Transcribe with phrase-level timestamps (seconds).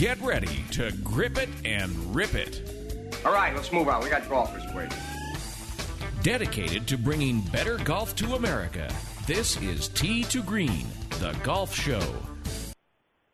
[0.00, 2.62] Get ready to grip it and rip it.
[3.22, 4.02] All right, let's move on.
[4.02, 4.96] We got golfers waiting.
[6.22, 8.90] Dedicated to bringing better golf to America,
[9.26, 10.86] this is Tee to Green,
[11.18, 12.00] the golf show.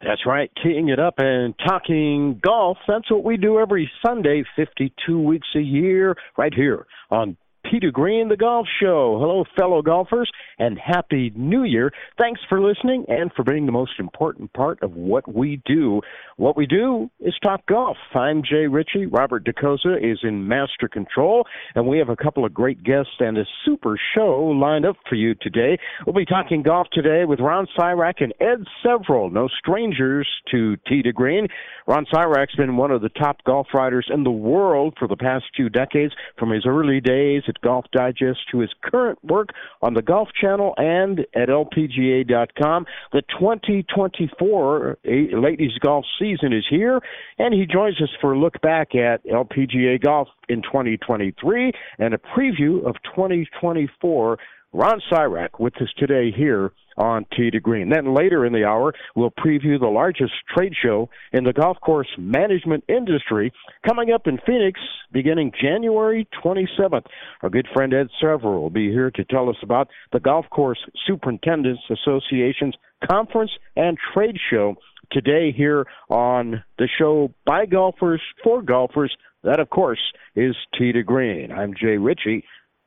[0.01, 2.79] That's right, teeing it up and talking golf.
[2.89, 7.37] That's what we do every Sunday, 52 weeks a year, right here on
[7.73, 9.19] To Green, the golf show.
[9.21, 11.93] Hello, fellow golfers, and Happy New Year.
[12.17, 16.01] Thanks for listening and for being the most important part of what we do.
[16.37, 17.97] What we do is talk golf.
[18.15, 19.07] I'm Jay Ritchie.
[19.07, 21.45] Robert DeCosa is in master control,
[21.75, 25.17] and we have a couple of great guests and a super show lined up for
[25.17, 25.79] you today.
[26.07, 31.13] We'll be talking golf today with Ron Sirak and Ed Several, no strangers to to
[31.13, 31.49] Green.
[31.87, 35.45] Ron Sirak's been one of the top golf writers in the world for the past
[35.55, 39.51] few decades, from his early days at Golf Digest to his current work
[39.83, 42.87] on the Golf Channel and at LPGA.com.
[43.13, 47.01] The 2024 eh, ladies golf season is here,
[47.39, 52.19] and he joins us for a look back at LPGA golf in 2023 and a
[52.19, 54.39] preview of 2024.
[54.73, 57.91] Ron Sirak with us today here on Tee to Green.
[57.91, 62.09] Then later in the hour, we'll preview the largest trade show in the golf course
[62.19, 63.53] management industry
[63.87, 64.81] coming up in Phoenix
[65.13, 67.07] beginning January 27th.
[67.43, 70.79] Our good friend Ed Several will be here to tell us about the Golf Course
[71.07, 72.75] Superintendents Association's
[73.11, 74.77] conference and trade show
[75.13, 79.15] today here on the show by golfers for golfers.
[79.45, 80.01] That, of course,
[80.35, 81.53] is Tee to Green.
[81.53, 82.45] I'm Jay Ritchie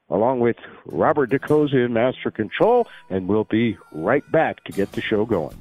[0.09, 5.01] along with Robert DeCosa in Master Control, and we'll be right back to get the
[5.01, 5.55] show going.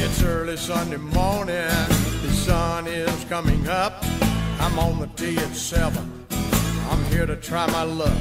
[0.00, 4.04] It's early Sunday morning, the sun is coming up.
[4.60, 6.26] I'm on the tee at 7.
[6.90, 8.16] I'm here to try my luck.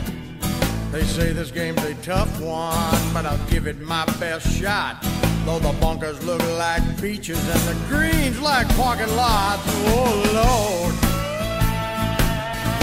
[0.92, 5.00] They say this game's a tough one, but I'll give it my best shot.
[5.46, 9.64] Though the bunkers look like beaches and the greens like parking lots.
[9.66, 11.07] Oh, Lord.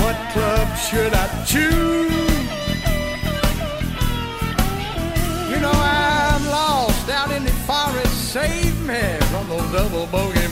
[0.04, 2.12] What club should I choose?
[5.50, 8.32] You know I'm lost out in the forest.
[8.34, 9.00] Save me
[9.30, 10.43] from those double bogey blues.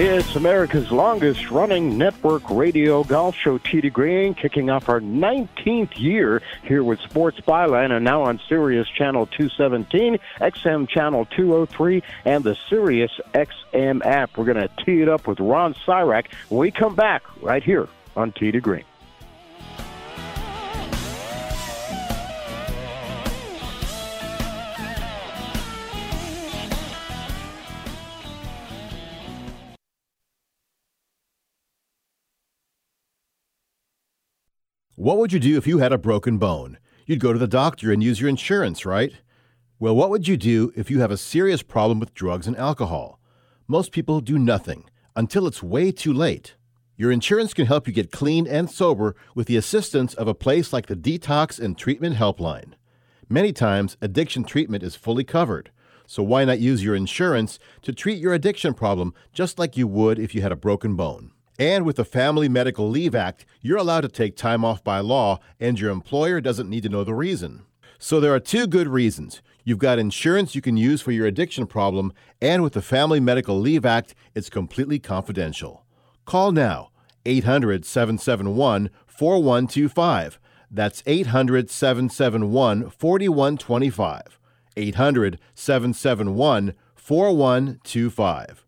[0.00, 6.40] It's America's longest running network radio golf show, to Green, kicking off our 19th year
[6.62, 12.56] here with Sports Byline and now on Sirius Channel 217, XM Channel 203, and the
[12.70, 14.38] Sirius XM app.
[14.38, 17.88] We're going to tee it up with Ron Sirak when we come back right here
[18.16, 18.84] on to Green.
[34.98, 36.76] What would you do if you had a broken bone?
[37.06, 39.12] You'd go to the doctor and use your insurance, right?
[39.78, 43.20] Well, what would you do if you have a serious problem with drugs and alcohol?
[43.68, 46.56] Most people do nothing until it's way too late.
[46.96, 50.72] Your insurance can help you get clean and sober with the assistance of a place
[50.72, 52.72] like the Detox and Treatment Helpline.
[53.28, 55.70] Many times, addiction treatment is fully covered,
[56.08, 60.18] so why not use your insurance to treat your addiction problem just like you would
[60.18, 61.30] if you had a broken bone?
[61.58, 65.40] And with the Family Medical Leave Act, you're allowed to take time off by law,
[65.58, 67.62] and your employer doesn't need to know the reason.
[67.98, 69.42] So there are two good reasons.
[69.64, 73.58] You've got insurance you can use for your addiction problem, and with the Family Medical
[73.58, 75.84] Leave Act, it's completely confidential.
[76.24, 76.90] Call now
[77.26, 80.38] 800 771 4125.
[80.70, 84.38] That's 800 771 4125.
[84.76, 88.64] 800 771 4125.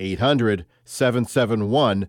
[0.00, 2.08] 800 771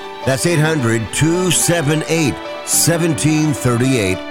[0.25, 4.30] That's 800 278 1738.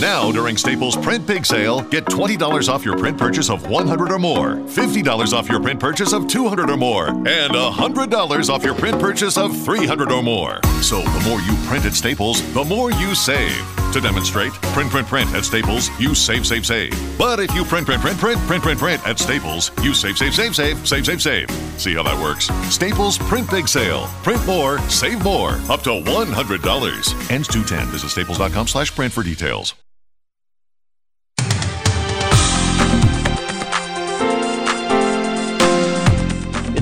[0.00, 4.18] Now, during Staples Print Big Sale, get $20 off your print purchase of 100 or
[4.20, 9.00] more, $50 off your print purchase of 200 or more, and $100 off your print
[9.00, 10.60] purchase of 300 or more.
[10.82, 13.60] So, the more you print at Staples, the more you save.
[13.92, 16.92] To demonstrate, print, print, print at Staples, you save, save, save.
[17.18, 20.32] But if you print, print, print, print, print, print, print at Staples, you save, save,
[20.32, 21.50] save, save, save, save, save.
[21.80, 22.46] See how that works?
[22.72, 24.06] Staples Print Big Sale.
[24.22, 25.52] Print more, save more.
[25.68, 27.30] Up to $100.
[27.32, 27.86] Ends 210.
[27.88, 29.74] Visit staples.com slash print for details.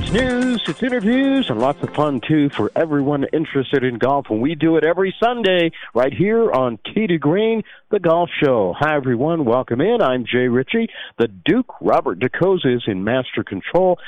[0.07, 4.27] It's news, it's interviews, and lots of fun too for everyone interested in golf.
[4.31, 8.73] And we do it every Sunday right here on Tee to Green, the golf show.
[8.79, 10.01] Hi everyone, welcome in.
[10.01, 10.91] I'm Jay Ritchie.
[11.19, 13.99] The Duke Robert DeCosa is in master control.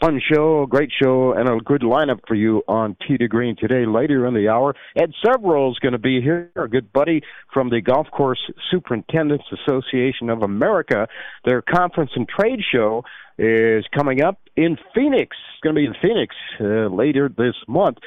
[0.00, 3.86] Fun show, great show, and a good lineup for you on Tee to Green today.
[3.86, 7.70] Later in the hour, Ed Several is going to be here, a good buddy from
[7.70, 11.06] the Golf Course Superintendents Association of America.
[11.44, 13.04] Their conference and trade show
[13.38, 15.36] is coming up in Phoenix.
[15.54, 17.98] It's going to be in Phoenix uh, later this month.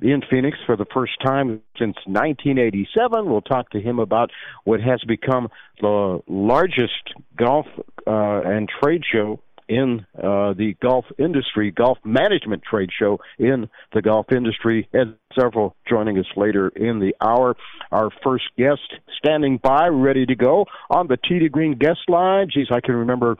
[0.00, 3.30] In Phoenix for the first time since 1987.
[3.30, 4.30] We'll talk to him about
[4.64, 5.48] what has become
[5.80, 7.66] the largest golf
[8.06, 14.02] uh, and trade show in uh, the golf industry, golf management trade show in the
[14.02, 17.56] golf industry, and several joining us later in the hour.
[17.90, 22.48] Our first guest standing by, ready to go on the Tee to Green guest line.
[22.52, 23.36] Geez, I can remember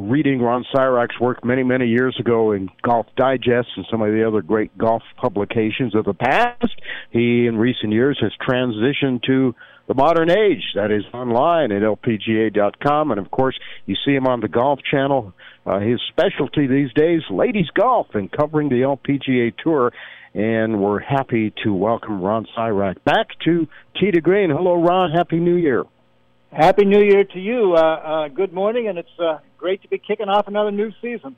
[0.00, 4.26] reading Ron Sirak's work many, many years ago in Golf Digest and some of the
[4.26, 6.74] other great golf publications of the past.
[7.10, 9.54] He, in recent years, has transitioned to
[9.90, 10.62] the modern age.
[10.76, 13.10] That is online at lpga.com.
[13.10, 15.34] And of course, you see him on the Golf Channel.
[15.66, 19.92] Uh, his specialty these days, ladies golf, and covering the LPGA Tour.
[20.32, 23.66] And we're happy to welcome Ron Sirak back to
[23.98, 24.50] Tee to Green.
[24.50, 25.10] Hello, Ron.
[25.10, 25.82] Happy New Year.
[26.52, 27.74] Happy New Year to you.
[27.76, 31.34] Uh, uh, good morning, and it's uh, great to be kicking off another new season.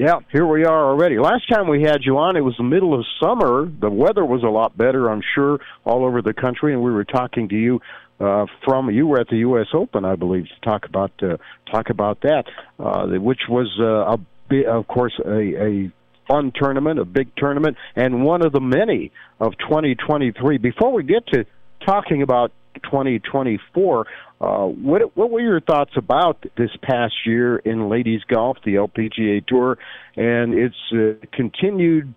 [0.00, 1.18] Yeah, here we are already.
[1.18, 3.70] Last time we had you on, it was the middle of summer.
[3.70, 7.04] The weather was a lot better, I'm sure, all over the country, and we were
[7.04, 7.82] talking to you
[8.18, 9.66] uh, from you were at the U.S.
[9.74, 11.36] Open, I believe, to talk about uh,
[11.70, 12.44] talk about that,
[12.78, 15.92] uh, which was uh, a big, of course a, a
[16.26, 20.56] fun tournament, a big tournament, and one of the many of 2023.
[20.56, 21.44] Before we get to
[21.84, 22.52] talking about
[22.84, 24.06] 2024.
[24.40, 29.46] Uh, what what were your thoughts about this past year in ladies golf, the LPGA
[29.46, 29.76] Tour,
[30.16, 32.14] and its uh, continued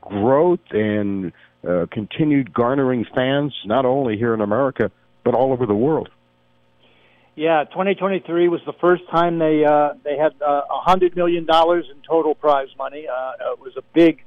[0.00, 1.32] growth and
[1.66, 4.90] uh, continued garnering fans, not only here in America
[5.24, 6.08] but all over the world?
[7.34, 11.46] Yeah, 2023 was the first time they uh, they had uh, a uh, hundred million
[11.46, 13.06] dollars in total prize money.
[13.08, 14.22] Uh, it was a big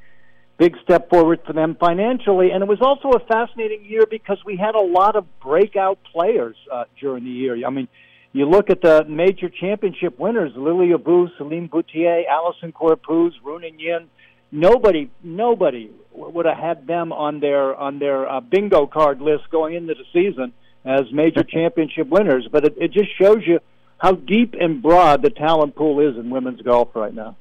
[0.57, 2.51] big step forward for them financially.
[2.51, 6.55] And it was also a fascinating year because we had a lot of breakout players
[6.71, 7.65] uh, during the year.
[7.65, 7.88] I mean,
[8.33, 14.09] you look at the major championship winners: Lilia Vu, Celine Boutier, Allisen Corpuz, Ruoning Yin.
[14.51, 19.75] Nobody, nobody would have had them on their on their uh, bingo card list going
[19.75, 22.47] into the season as major championship winners.
[22.51, 23.59] But it, it just shows you
[23.97, 27.38] how deep and broad the talent pool is in women's golf right now.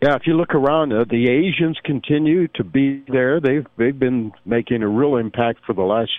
[0.00, 3.40] Yeah, if you look around, uh, the Asians continue to be there.
[3.40, 6.12] They've they've been making a real impact for the last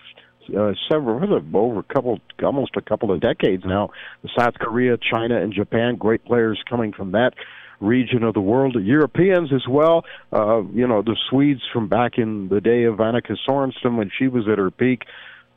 [0.58, 3.92] uh, several over a couple, almost a couple of decades now.
[4.38, 7.32] South Korea, China, and Japan, great players coming from that
[7.80, 8.76] region of the world.
[8.82, 10.04] Europeans as well.
[10.34, 14.28] Uh, you know, the Swedes from back in the day of Annika Sorenstam when she
[14.28, 15.04] was at her peak.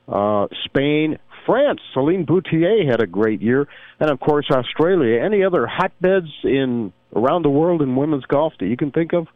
[0.09, 3.69] Uh, Spain, France, Celine Boutier had a great year,
[4.01, 5.21] and of course Australia.
[5.21, 9.29] Any other hotbeds in around the world in women's golf that you can think of?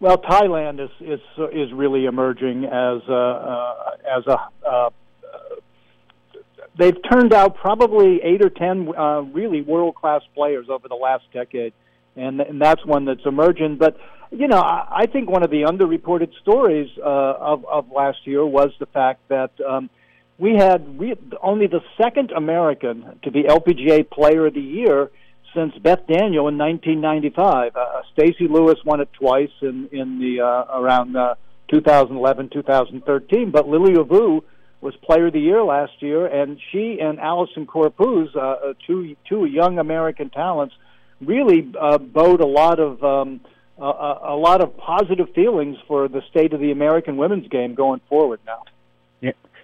[0.00, 1.20] Well, Thailand is is
[1.52, 4.66] is really emerging as a, uh, as a.
[4.66, 4.90] Uh,
[6.78, 11.24] they've turned out probably eight or ten uh, really world class players over the last
[11.32, 11.72] decade,
[12.14, 13.78] and and that's one that's emerging.
[13.78, 13.96] But
[14.30, 18.46] you know, I, I think one of the underreported stories uh, of of last year
[18.46, 19.50] was the fact that.
[19.60, 19.90] Um,
[20.38, 20.86] we had
[21.42, 25.10] only the second American to be LPGA Player of the Year
[25.54, 27.76] since Beth Daniel in 1995.
[27.76, 31.34] Uh, Stacy Lewis won it twice in in the uh, around uh,
[31.72, 34.44] 2011 2013, but Lilia Vu
[34.80, 39.16] was Player of the Year last year, and she and Allisen Corpuz, uh, uh, two
[39.28, 40.74] two young American talents,
[41.20, 43.02] really uh, bode a lot of.
[43.02, 43.40] Um,
[43.80, 48.00] a, a lot of positive feelings for the state of the American women's game going
[48.08, 48.64] forward now.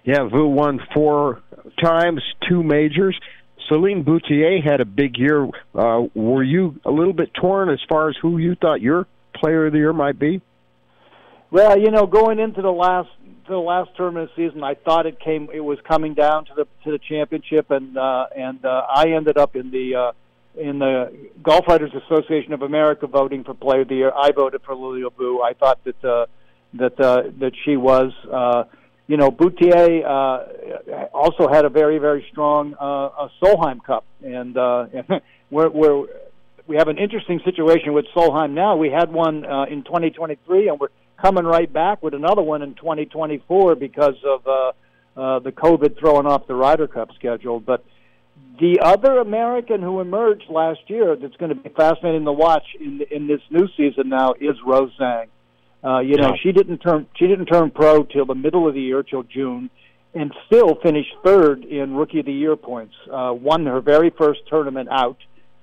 [0.05, 0.29] Yeah.
[0.29, 1.41] Vu won four
[1.83, 3.19] times, two majors.
[3.67, 5.49] Celine Boutier had a big year.
[5.73, 9.65] Uh, were you a little bit torn as far as who you thought your player
[9.65, 10.41] of the year might be?
[11.51, 13.09] Well, you know, going into the last
[13.47, 16.91] the last tournament season, I thought it came it was coming down to the to
[16.91, 20.11] the championship, and uh, and uh, I ended up in the uh,
[20.59, 24.11] in the Golf Writers Association of America voting for Player of the Year.
[24.15, 25.41] I voted for Lilia Vu.
[25.41, 26.25] I thought that uh,
[26.75, 28.11] that uh, that she was.
[28.31, 28.63] Uh,
[29.07, 34.87] you know, Boutier uh, also had a very, very strong uh, Solheim Cup, and uh,
[35.51, 36.05] we're, we're
[36.67, 38.75] we have an interesting situation with Solheim now.
[38.75, 40.87] We had one uh, in 2023, and we're
[41.21, 44.51] coming right back with another one in 2024 because of uh,
[45.19, 47.59] uh, the COVID throwing off the Ryder Cup schedule.
[47.59, 47.85] But
[48.59, 53.01] the other American who emerged last year that's going to be fascinating to watch in
[53.11, 55.27] in this new season now is Rose Zhang.
[55.85, 58.81] Uh, you know, she didn't turn she didn't turn pro till the middle of the
[58.81, 59.69] year, till June,
[60.15, 62.95] and still finished third in Rookie of the Year points.
[63.11, 65.17] Uh, won her very first tournament out,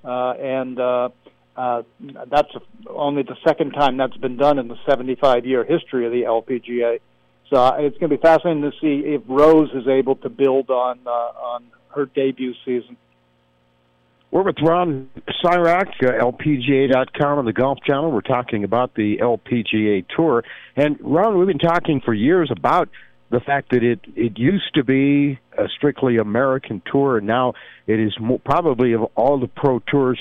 [0.05, 1.09] uh, and uh,
[1.57, 1.83] uh,
[2.31, 2.51] that's
[2.89, 6.99] only the second time that's been done in the 75 year history of the LPGA.
[7.49, 10.69] So uh, it's going to be fascinating to see if Rose is able to build
[10.69, 12.97] on uh, on her debut season.
[14.33, 15.11] We're with Ron
[15.45, 18.09] Sirak, uh, LPGA.com and the Golf Channel.
[18.09, 20.43] We're talking about the LPGA Tour.
[20.75, 22.89] And Ron, we've been talking for years about
[23.29, 27.53] the fact that it it used to be a strictly American tour, and now
[27.85, 30.19] it is mo- probably of all the pro tours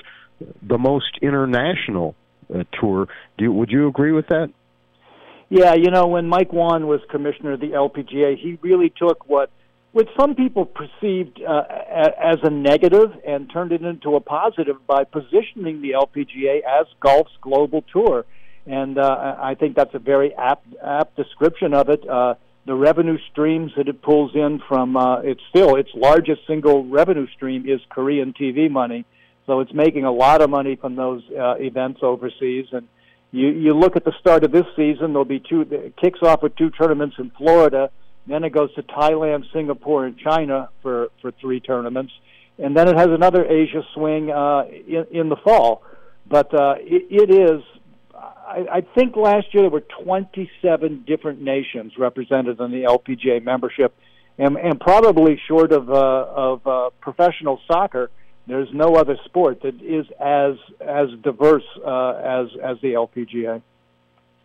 [0.61, 2.15] the most international
[2.55, 3.09] uh, tour.
[3.39, 4.53] Do would you agree with that?
[5.49, 9.49] Yeah, you know, when Mike Whan was commissioner of the LPGA, he really took what
[9.93, 11.65] which some people perceived uh,
[12.19, 17.33] as a negative and turned it into a positive by positioning the LPGA as golf's
[17.43, 18.25] global tour.
[18.67, 22.09] And uh, I think that's a very apt, apt description of it.
[22.09, 22.35] Uh,
[22.65, 27.27] the revenue streams that it pulls in from uh, it's still its largest single revenue
[27.35, 29.05] stream is Korean TV money.
[29.47, 32.67] So it's making a lot of money from those uh, events overseas.
[32.71, 32.87] And
[33.33, 35.63] you you look at the start of this season, there'll be two.
[35.63, 37.91] It kicks off with two tournaments in Florida
[38.27, 42.13] then it goes to Thailand, Singapore, and China for for three tournaments,
[42.59, 45.83] and then it has another Asia swing uh, in, in the fall.
[46.29, 47.63] But uh, it, it is.
[48.15, 53.95] I, I think last year there were 27 different nations represented in the LPGA membership,
[54.39, 58.11] and, and probably short of uh, of uh, professional soccer,
[58.47, 63.63] there's no other sport that is as as diverse uh, as as the LPGA.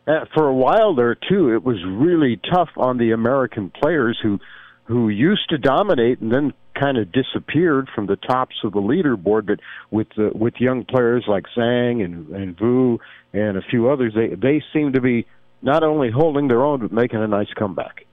[0.08, 4.40] Uh, for a while there too, it was really tough on the American players who
[4.86, 9.46] who used to dominate and then kind of disappeared from the tops of the leaderboard.
[9.46, 9.60] But
[9.92, 13.00] with the, with young players like Zhang and and Vu
[13.34, 15.26] and a few others, they they seem to be
[15.62, 18.06] not only holding their own but making a nice comeback.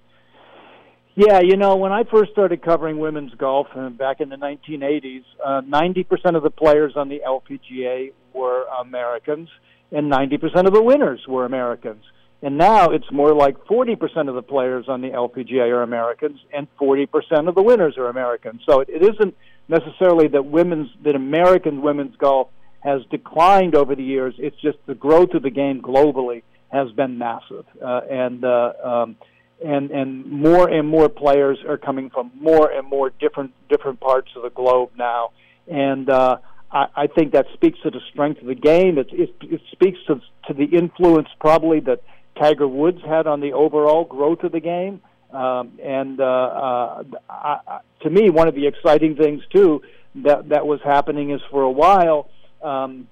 [1.17, 5.23] Yeah, you know, when I first started covering women's golf uh, back in the 1980s,
[5.45, 9.49] uh, 90% of the players on the LPGA were Americans
[9.93, 12.05] and 90% of the winners were Americans.
[12.43, 16.67] And now it's more like 40% of the players on the LPGA are Americans, and
[16.79, 18.61] 40% of the winners are Americans.
[18.69, 19.35] So it, it isn't
[19.69, 22.49] necessarily that women's that American women's golf
[22.81, 24.35] has declined over the years.
[24.39, 29.17] It's just the growth of the game globally has been massive, uh, and uh, um,
[29.65, 34.29] and and more and more players are coming from more and more different different parts
[34.37, 35.31] of the globe now,
[35.67, 36.37] and uh,
[36.75, 38.99] I, I think that speaks to the strength of the game.
[38.99, 42.03] It, it, it speaks to, to the influence probably that
[42.39, 45.01] Tiger Woods had on the overall growth of the game.
[45.33, 49.83] Um, and uh, uh, I, to me, one of the exciting things too
[50.17, 52.29] that that was happening is for a while
[52.63, 53.09] um,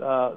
[0.00, 0.32] uh,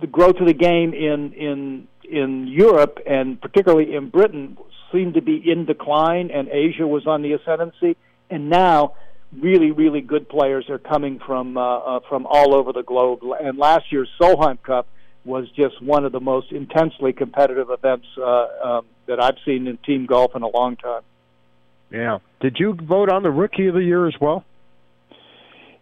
[0.00, 4.56] the growth of the game in in in Europe and particularly in Britain
[4.94, 7.96] seemed to be in decline, and Asia was on the ascendancy.
[8.30, 8.94] And now,
[9.40, 13.20] really, really good players are coming from uh, uh, from all over the globe.
[13.40, 14.86] And last year's Solheim Cup
[15.24, 19.78] was just one of the most intensely competitive events uh, um, that I've seen in
[19.78, 21.02] team golf in a long time.
[21.90, 22.18] Yeah.
[22.40, 24.44] Did you vote on the Rookie of the Year as well?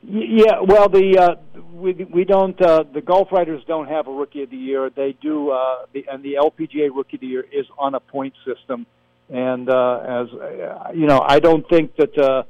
[0.04, 4.42] Yeah, well, the uh, we we don't uh, the golf writers don't have a rookie
[4.42, 4.90] of the year.
[4.90, 8.35] They do, uh, the, and the LPGA rookie of the year is on a point
[8.44, 8.85] system.
[9.28, 12.42] And uh, as uh, you know, I don't think that uh,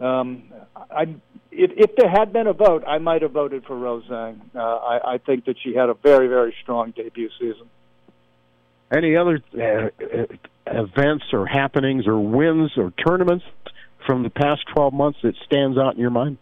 [0.00, 1.02] um, I
[1.50, 4.40] if, if there had been a vote, I might have voted for Rose Zhang.
[4.54, 7.68] Uh, I, I think that she had a very very strong debut season.
[8.94, 9.88] Any other uh,
[10.66, 13.44] events or happenings or wins or tournaments
[14.06, 16.38] from the past 12 months that stands out in your mind?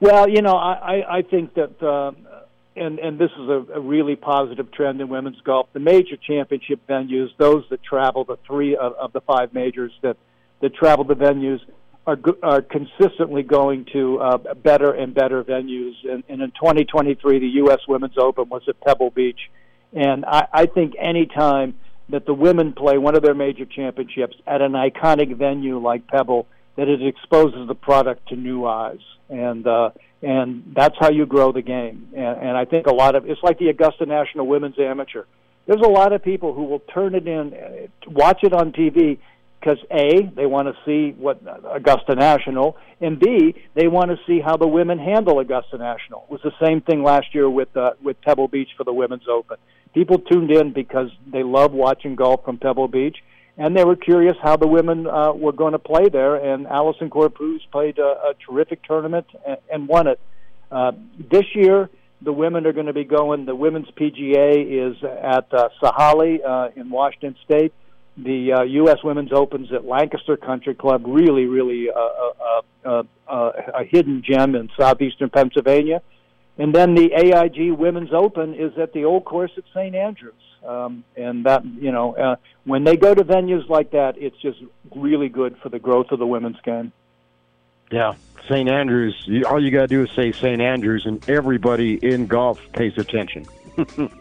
[0.00, 2.12] Well, you know, I, I think that, uh,
[2.74, 5.68] and and this is a, a really positive trend in women's golf.
[5.74, 10.16] The major championship venues, those that travel, the three of, of the five majors that
[10.62, 11.60] that travel the venues,
[12.06, 15.94] are are consistently going to uh, better and better venues.
[16.04, 17.80] And, and in 2023, the U.S.
[17.86, 19.40] Women's Open was at Pebble Beach,
[19.92, 21.74] and I, I think any time
[22.08, 26.46] that the women play one of their major championships at an iconic venue like Pebble,
[26.76, 28.98] that it exposes the product to new eyes
[29.30, 29.90] and uh,
[30.22, 32.08] and that's how you grow the game.
[32.14, 35.24] And, and I think a lot of it's like the Augusta National Women's Amateur.
[35.66, 39.18] There's a lot of people who will turn it in, uh, watch it on TV
[39.60, 41.40] because a they want to see what
[41.70, 46.24] Augusta National, and b they want to see how the women handle Augusta National.
[46.24, 49.28] It was the same thing last year with uh, with Pebble Beach for the Women's
[49.28, 49.58] Open.
[49.94, 53.16] People tuned in because they love watching golf from Pebble Beach,
[53.56, 56.36] and they were curious how the women uh, were going to play there.
[56.36, 60.20] And Allisen Corpuz played a, a terrific tournament and, and won it.
[60.70, 60.92] Uh,
[61.30, 61.90] this year,
[62.22, 63.46] the women are going to be going.
[63.46, 67.74] The women's PGA is at uh, Sahalee uh, in Washington State.
[68.16, 68.98] The uh, U.S.
[69.02, 74.54] Women's Opens at Lancaster Country Club, really, really uh, uh, uh, uh, a hidden gem
[74.54, 76.02] in southeastern Pennsylvania.
[76.58, 79.94] And then the AIG Women's Open is at the old course at St.
[79.94, 80.34] Andrews.
[80.66, 84.58] Um, and that, you know, uh, when they go to venues like that, it's just
[84.94, 86.92] really good for the growth of the women's game.
[87.90, 88.14] Yeah,
[88.48, 88.68] St.
[88.68, 89.28] Andrews.
[89.48, 90.60] All you got to do is say St.
[90.60, 93.46] Andrews, and everybody in golf pays attention.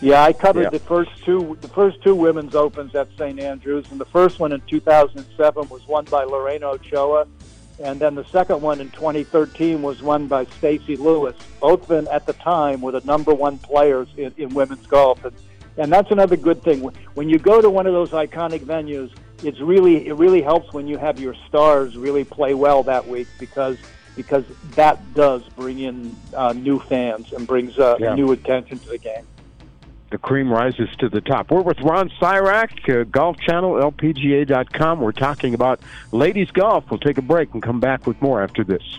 [0.00, 0.70] yeah, I covered Yeah.
[0.70, 3.38] the first two the first two women's opens at St.
[3.40, 7.26] Andrews, and the first one in 2007 was won by Lorena Ochoa,
[7.82, 11.36] and then the second one in 2013 was won by Stacy Lewis.
[11.60, 15.24] Both of them at the time were the number one players in, in women's golf,
[15.24, 15.34] and
[15.76, 16.80] and that's another good thing.
[17.14, 19.10] When you go to one of those iconic venues,
[19.44, 23.28] it's really it really helps when you have your stars really play well that week
[23.38, 23.76] because
[24.16, 28.16] because that does bring in uh, new fans and brings uh, Yeah.
[28.16, 29.24] new attention to the game.
[30.10, 31.50] The cream rises to the top.
[31.50, 35.00] We're with Ron Sirak, uh, Golf Channel, LPGA.com.
[35.00, 35.80] We're talking about
[36.12, 36.90] ladies golf.
[36.90, 38.98] We'll take a break and come back with more after this.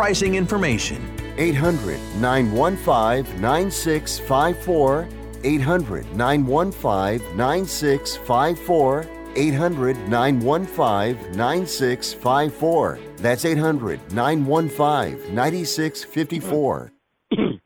[0.00, 0.98] pricing information.
[1.36, 5.08] 800 915 9654.
[5.44, 9.06] 800 915 9654.
[9.36, 12.98] 800 915 9654.
[13.18, 16.92] That's 800 915 9654.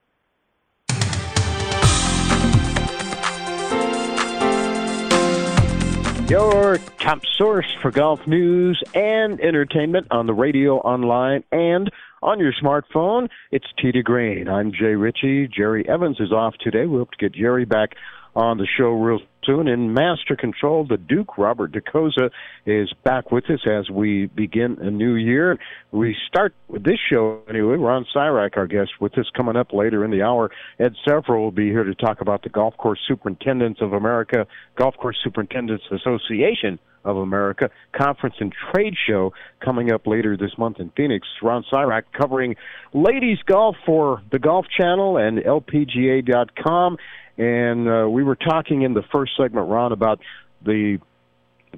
[6.28, 11.90] Your top source for golf news and entertainment on the radio, online, and
[12.24, 13.28] on your smartphone.
[13.52, 14.48] It's Tee to Green.
[14.48, 15.48] I'm Jay Ritchie.
[15.54, 16.86] Jerry Evans is off today.
[16.86, 17.90] We hope to get Jerry back
[18.34, 19.68] on the show real soon.
[19.68, 22.30] In Master Control, the Duke, Robert DeCosa,
[22.64, 25.58] is back with us as we begin a new year.
[25.92, 27.76] We start with this show anyway.
[27.76, 30.50] Ron Sirak, our guest, with us coming up later in the hour.
[30.80, 34.96] Ed Several will be here to talk about the Golf Course Superintendents of America, Golf
[34.96, 40.90] Course Superintendents Association of America conference and trade show coming up later this month in
[40.96, 41.26] Phoenix.
[41.42, 42.56] Ron Sirak covering
[42.92, 46.96] ladies golf for the Golf Channel and LPGA.com.
[47.36, 50.20] And uh, we were talking in the first segment, Ron, about
[50.64, 50.98] the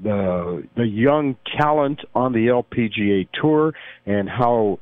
[0.03, 3.73] the the young talent on the LPGA tour
[4.05, 4.79] and how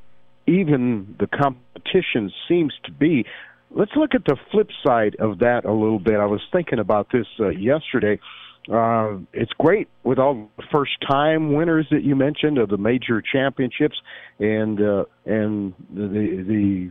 [0.47, 3.25] even the competition seems to be.
[3.71, 6.15] Let's look at the flip side of that a little bit.
[6.15, 8.21] I was thinking about this uh, yesterday.
[8.70, 13.20] Uh, it's great with all the first time winners that you mentioned of the major
[13.20, 13.96] championships
[14.38, 16.90] and uh, and the the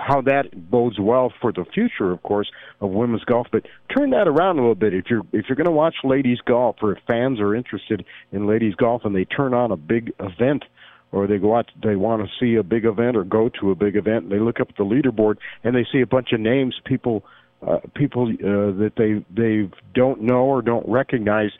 [0.00, 3.46] how that bodes well for the future, of course, of women's golf.
[3.52, 4.94] But turn that around a little bit.
[4.94, 8.46] If you're if you're going to watch ladies golf, or if fans are interested in
[8.46, 10.64] ladies golf, and they turn on a big event,
[11.12, 13.74] or they go out, they want to see a big event, or go to a
[13.74, 16.40] big event, and they look up at the leaderboard and they see a bunch of
[16.40, 17.24] names, people
[17.66, 21.50] uh, people uh, that they they don't know or don't recognize.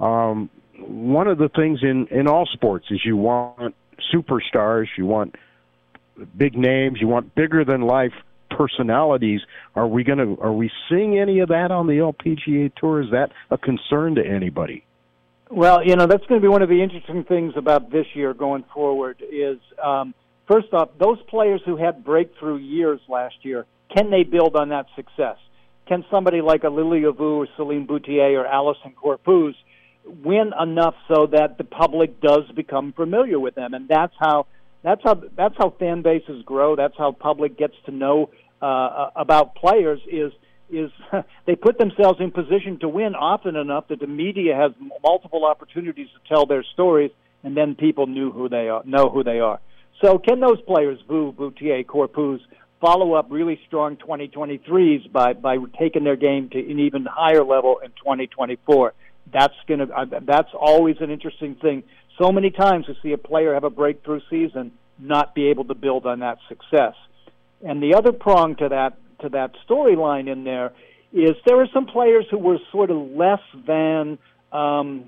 [0.00, 3.74] Um, one of the things in in all sports is you want
[4.12, 5.36] superstars, you want
[6.36, 8.12] big names, you want bigger than life
[8.50, 9.40] personalities.
[9.74, 13.02] Are we going to are we seeing any of that on the LPGA tour?
[13.02, 14.84] Is that a concern to anybody?
[15.50, 18.32] Well, you know that's going to be one of the interesting things about this year
[18.34, 19.22] going forward.
[19.30, 20.14] Is um,
[20.48, 24.86] first off, those players who had breakthrough years last year can they build on that
[24.96, 25.36] success?
[25.86, 29.54] Can somebody like a Lilia Vu or Celine Boutier or Allisen Corpuz
[30.04, 33.74] win enough so that the public does become familiar with them?
[33.74, 34.46] And that's how
[34.82, 36.76] that's how that's how fan bases grow.
[36.76, 40.00] That's how public gets to know uh, about players.
[40.10, 40.32] Is
[40.70, 40.90] is
[41.46, 46.08] they put themselves in position to win often enough that the media has multiple opportunities
[46.08, 47.10] to tell their stories,
[47.42, 49.60] and then people knew who they are, know who they are.
[50.02, 52.40] So, can those players, Vu, Boutier, Corpuz,
[52.82, 57.78] follow up really strong 2023s by by taking their game to an even higher level
[57.82, 58.92] in 2024.
[59.32, 61.84] That's gonna uh, that's always an interesting thing.
[62.20, 65.74] So many times we see a player have a breakthrough season, not be able to
[65.74, 66.94] build on that success.
[67.64, 70.72] And the other prong to that to that storyline in there
[71.12, 74.18] is there are some players who were sort of less than
[74.50, 75.04] um,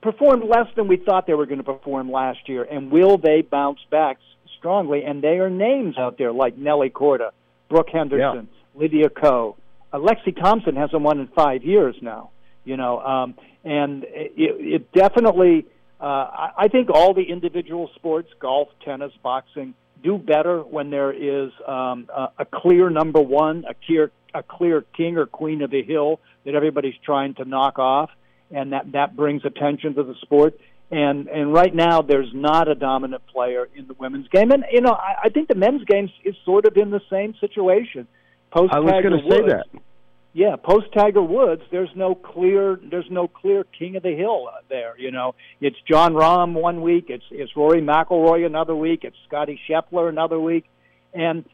[0.00, 3.42] performed less than we thought they were going to perform last year, and will they
[3.42, 4.18] bounce back?
[4.60, 7.30] Strongly, and there are names out there like Nelly Korda,
[7.68, 8.80] Brooke Henderson, yeah.
[8.80, 9.56] Lydia Ko.
[9.92, 12.30] Uh, Lexi Thompson hasn't won in five years now.
[12.64, 15.66] You know, um, and it, it definitely.
[16.00, 21.12] Uh, I, I think all the individual sports, golf, tennis, boxing, do better when there
[21.12, 25.70] is um, a, a clear number one, a clear, a clear king or queen of
[25.70, 28.10] the hill that everybody's trying to knock off.
[28.50, 30.58] and that that brings attention to the sport.
[30.90, 34.80] And and right now, there's not a dominant player in the women's game, and you
[34.80, 38.08] know I, I think the men's game is sort of in the same situation.
[38.50, 39.66] Post I was going to say that.
[40.32, 44.58] Yeah, post Tiger Woods, there's no clear there's no clear king of the hill uh,
[44.68, 44.98] there.
[44.98, 49.60] You know, it's Jon Rahm one week, it's it's Rory McIlroy another week, it's Scottie
[49.68, 50.64] Scheffler another week,
[51.14, 51.44] and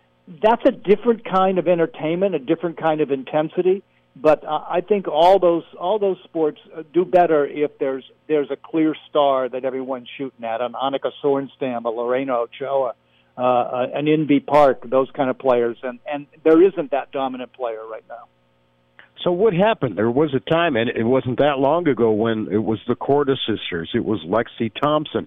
[0.42, 3.82] that's a different kind of entertainment, a different kind of intensity.
[4.18, 8.50] But uh, I think all those all those sports uh, do better if there's there's
[8.50, 12.94] a clear star that everyone's shooting at, an Annika Sorenstam, a Lorena Ochoa,
[13.36, 17.52] uh, uh an Inbee Park, those kind of players, and and there isn't that dominant
[17.52, 18.28] player right now.
[19.22, 19.96] So what happened?
[19.96, 23.36] There was a time, and it wasn't that long ago, when it was the Korda
[23.46, 23.90] sisters.
[23.94, 25.26] It was Lexi Thompson.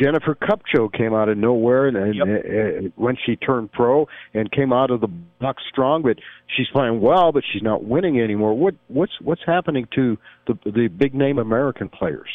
[0.00, 2.26] Jennifer Kupcho came out of nowhere, and, and yep.
[2.26, 6.16] uh, when she turned pro and came out of the box strong, but
[6.56, 8.56] she's playing well, but she's not winning anymore.
[8.56, 12.28] What what's what's happening to the the big name American players?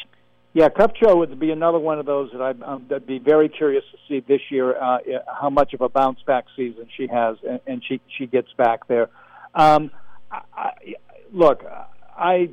[0.54, 3.84] Yeah, Kupcho would be another one of those that I'd, um, I'd be very curious
[3.92, 7.60] to see this year uh, how much of a bounce back season she has, and,
[7.68, 9.10] and she she gets back there.
[9.54, 9.92] Um,
[10.56, 10.72] I,
[11.32, 11.64] look,
[12.18, 12.50] I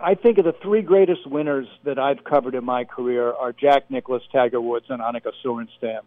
[0.00, 3.90] I think of the three greatest winners that I've covered in my career are Jack
[3.90, 6.02] Nicklaus, Tiger Woods, and Annika Sorenstam.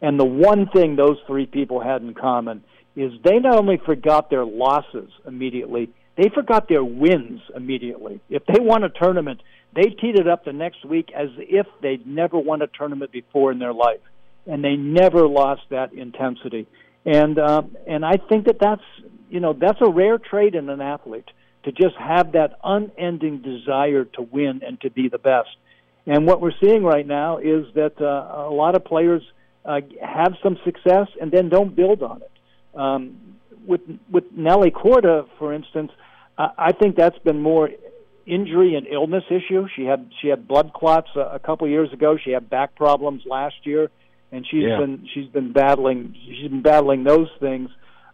[0.00, 2.62] And the one thing those three people had in common
[2.94, 8.20] is they not only forgot their losses immediately, they forgot their wins immediately.
[8.28, 9.40] If they won a tournament,
[9.74, 13.50] they teed it up the next week as if they'd never won a tournament before
[13.50, 14.00] in their life,
[14.46, 16.66] and they never lost that intensity.
[17.04, 18.82] And uh, and I think that that's
[19.32, 21.28] you know that's a rare trait in an athlete
[21.64, 25.50] to just have that unending desire to win and to be the best.
[26.06, 29.22] And what we're seeing right now is that uh, a lot of players
[29.64, 29.80] uh,
[30.18, 32.32] have some success and then don't build on it.
[32.84, 33.00] Um,
[33.66, 35.92] with with Nelly Korda, for instance,
[36.36, 37.70] uh, I think that's been more
[38.26, 39.66] injury and illness issue.
[39.76, 42.16] She had she had blood clots a, a couple years ago.
[42.24, 43.88] She had back problems last year,
[44.32, 44.78] and she's Yeah.
[44.80, 47.70] been she's been battling she's been battling those things.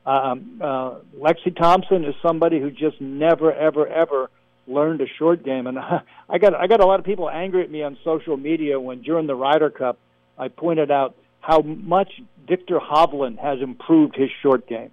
[0.08, 4.30] Um, uh, Lexi Thompson is somebody who just never, ever, ever
[4.66, 5.78] learned a short game, and
[6.30, 9.02] I got I got a lot of people angry at me on social media when
[9.02, 9.98] during the Ryder Cup
[10.38, 12.10] I pointed out how much
[12.48, 14.90] Viktor Hovland has improved his short game.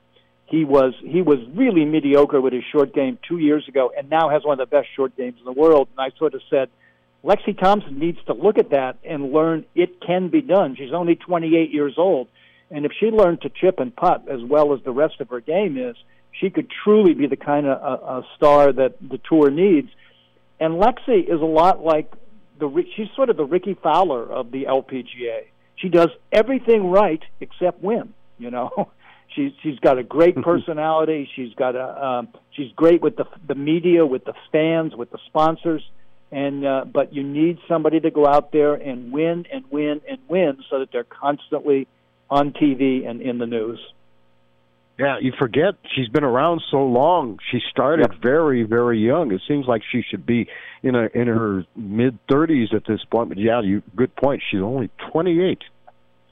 [0.48, 4.28] He was he was really mediocre with his short game two years ago, and now
[4.30, 5.88] has one of the best short games in the world.
[5.98, 6.68] And I sort of said,
[7.24, 10.76] Lexi Thompson needs to look at that and learn it can be done.
[10.76, 12.28] She's only 28 years old,
[12.72, 15.40] and if she learned to chip and putt as well as the rest of her
[15.40, 15.96] game is,
[16.40, 19.90] she could truly be the kind of uh, uh, star that the tour needs.
[20.60, 22.12] And Lexi is a lot like
[22.60, 25.46] the she's sort of the Rickie Fowler of the LPGA.
[25.76, 28.14] She does everything right except win.
[28.38, 28.90] You know,
[29.36, 31.30] she's she's got a great personality.
[31.36, 35.20] She's got a um, she's great with the the media, with the fans, with the
[35.28, 35.84] sponsors.
[36.32, 40.20] And uh, but you need somebody to go out there and win and win and
[40.28, 41.88] win so that they're constantly
[42.36, 43.80] on TV and in the news.
[44.98, 47.40] Yeah, you forget she's been around so long.
[47.52, 49.32] She started very, very young.
[49.34, 50.48] It seems like she should be
[50.84, 53.30] in a in her mid thirties at this point.
[53.30, 54.42] But yeah, you good point.
[54.50, 55.64] She's only twenty eight.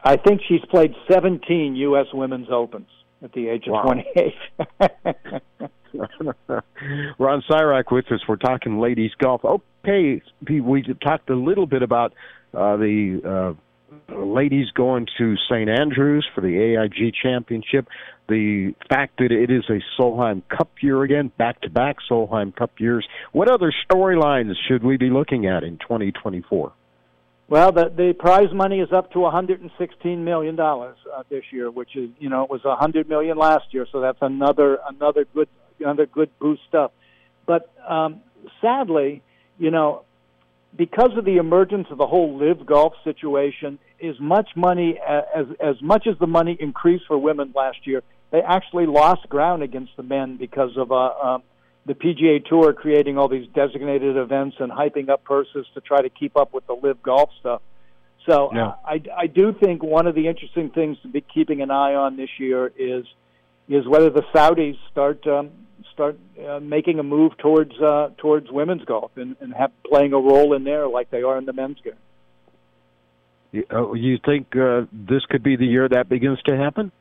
[0.05, 2.07] I think she's played 17 U.S.
[2.13, 2.89] Women's Opens
[3.23, 3.83] at the age of Wow.
[3.83, 4.33] 28.
[7.17, 8.19] Ron Sirak with us.
[8.27, 9.45] We're talking ladies golf.
[9.45, 12.13] Okay, we talked a little bit about
[12.53, 13.53] uh, the uh,
[14.09, 15.69] ladies going to St.
[15.69, 17.87] Andrews for the AIG Championship.
[18.27, 23.07] The fact that it is a Solheim Cup year again, back-to-back Solheim Cup years.
[23.31, 26.71] What other storylines should we be looking at in 2024?
[27.49, 31.95] Well, the the prize money is up to 116 million dollars uh, this year, which
[31.95, 36.05] is you know it was 100 million last year, so that's another another good another
[36.05, 36.93] good boost up.
[37.45, 38.21] But um,
[38.61, 39.21] sadly,
[39.59, 40.03] you know,
[40.75, 45.75] because of the emergence of the whole live golf situation, as much money as as
[45.81, 50.03] much as the money increased for women last year, they actually lost ground against the
[50.03, 51.43] men because of uh, um,
[51.85, 56.09] the PGA Tour creating all these designated events and hyping up purses to try to
[56.09, 57.61] keep up with the live golf stuff.
[58.27, 58.67] So Yeah.
[58.69, 61.93] uh, I I do think one of the interesting things to be keeping an eye
[61.93, 63.05] on this year is
[63.67, 65.51] is whether the Saudis start um,
[65.93, 70.17] start uh, making a move towards uh, towards women's golf and, and have playing a
[70.17, 71.93] role in there like they are in the men's game.
[73.51, 76.91] You, uh, you think uh, this could be the year that begins to happen?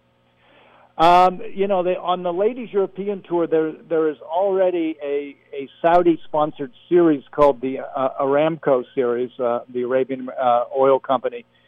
[0.99, 5.69] Um, you know, they, on the ladies European tour, there there is already a a
[5.81, 9.31] Saudi sponsored series called the uh, Aramco series.
[9.41, 11.62] Uh, the Arabian uh, oil company uh,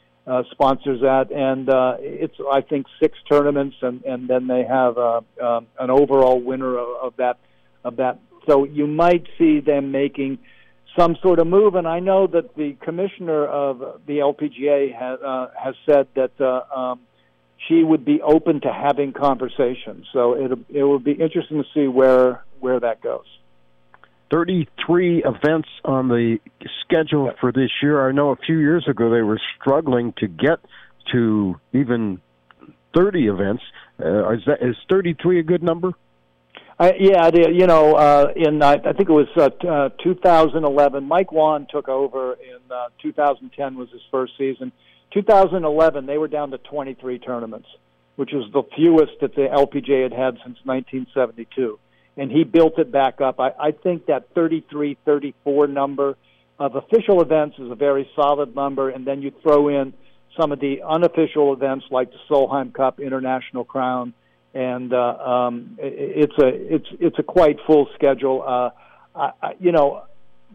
[0.53, 5.21] sponsors that, and uh, it's I think six tournaments, and and then they have uh,
[5.43, 7.39] um, an overall winner of, of that
[7.85, 8.19] of that.
[8.49, 10.39] So you might see them making
[10.97, 11.75] some sort of move.
[11.75, 16.63] And I know that the commissioner of the LPGA has uh, has said that uh,
[16.75, 17.01] um,
[17.69, 20.07] she would be open to having conversations.
[20.13, 23.27] So it it will be interesting to see where where that goes.
[24.35, 26.39] 33 events on the
[26.81, 28.09] schedule for this year.
[28.09, 30.59] I know a few years ago they were struggling to get
[31.13, 32.21] to even
[32.97, 33.63] 30 events.
[34.01, 35.93] Uh, is that is 33 a good number?
[36.81, 41.05] Uh, yeah, you know, uh, in uh, I think it was uh, t- uh, 2011.
[41.05, 44.73] Mike Whan took over in uh, 2010 was his first season.
[45.13, 47.69] 2011 they were down to 23 tournaments,
[48.17, 51.79] which was the fewest that the LPGA had had since 1972,
[52.17, 53.41] and he built it back up.
[53.41, 56.17] I, I think that 33, 34 number
[56.59, 59.93] of official events is a very solid number, and then you throw in
[60.39, 64.15] some of the unofficial events like the Solheim Cup, International Crown
[64.55, 68.43] and uh, um, it's a it's it's a quite full schedule.
[68.47, 68.71] Uh,
[69.15, 70.05] I, you know,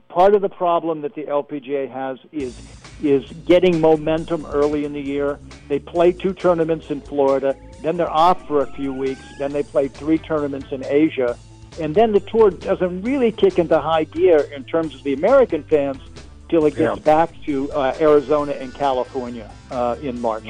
[0.08, 2.58] part of the problem that the LPGA has is
[3.04, 5.38] is getting momentum early in the year.
[5.68, 9.64] They play two tournaments in Florida, then they're off for a few weeks, then they
[9.64, 11.38] play three tournaments in Asia,
[11.80, 15.64] and then the tour doesn't really kick into high gear in terms of the American
[15.64, 16.02] fans
[16.50, 17.04] till it gets yeah.
[17.04, 20.46] back to uh, Arizona and California uh, in March.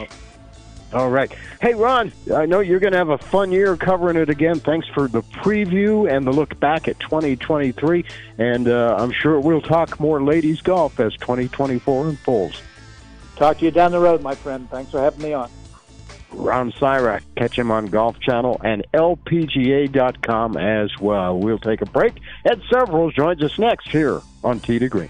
[0.92, 1.32] All right.
[1.62, 4.60] Hey, Ron, I know you're going to have a fun year covering it again.
[4.60, 8.06] Thanks for the preview and the look back at 2023.
[8.40, 12.62] And uh, I'm sure we'll talk more ladies golf as 2024 unfolds.
[13.36, 14.68] Talk to you down the road, my friend.
[14.72, 15.52] Thanks for having me on.
[16.32, 17.22] Ron Sirak.
[17.36, 21.38] Catch him on Golf Channel and LPGA.com as well.
[21.38, 22.14] We'll take a break.
[22.46, 25.10] Ed Severals joins us next here on Tee to Green.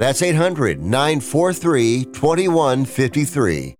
[0.00, 3.76] That's 800 943 2153.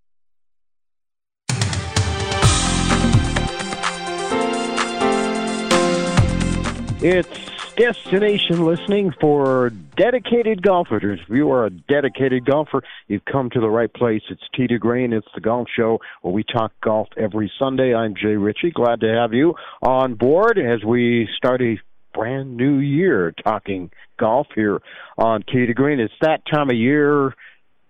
[7.02, 11.20] It's destination listening for dedicated golfers.
[11.22, 14.20] If you are a dedicated golfer, you've come to the right place.
[14.28, 15.14] It's to Green.
[15.14, 17.94] It's the golf show where we talk golf every Sunday.
[17.94, 18.72] I'm Jay Ritchie.
[18.72, 21.78] Glad to have you on board as we start a
[22.14, 24.80] brand new year talking golf here
[25.18, 26.00] on Tee to Green.
[26.00, 27.34] It's that time of year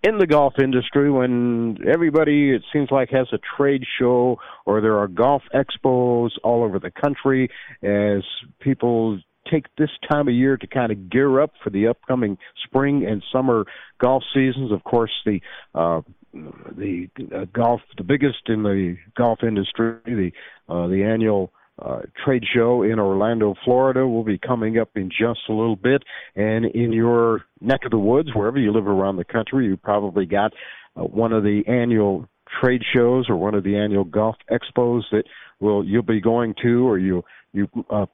[0.02, 4.98] in the golf industry when everybody it seems like has a trade show or there
[4.98, 7.50] are golf expos all over the country
[7.82, 8.22] as
[8.60, 9.18] people
[9.50, 13.22] take this time of year to kind of gear up for the upcoming spring and
[13.32, 13.64] summer
[14.00, 15.40] golf seasons of course the
[15.74, 16.00] uh
[16.32, 20.30] the uh, golf the biggest in the golf industry the
[20.68, 25.40] uh the annual uh, trade show in Orlando, Florida will be coming up in just
[25.48, 26.02] a little bit.
[26.36, 30.26] And in your neck of the woods, wherever you live around the country, you probably
[30.26, 30.52] got
[30.96, 32.28] uh, one of the annual
[32.60, 35.24] trade shows or one of the annual golf expos that
[35.60, 37.22] will you'll be going to or you
[37.52, 38.06] you uh,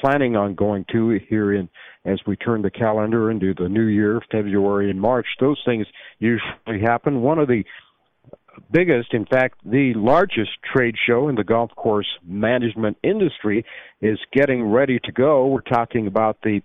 [0.00, 1.68] planning on going to here in
[2.04, 5.86] as we turn the calendar into the new year February and March those things
[6.18, 7.64] usually happen one of the
[8.70, 13.64] biggest, in fact, the largest trade show in the golf course management industry
[14.00, 15.46] is getting ready to go.
[15.46, 16.60] We're talking about the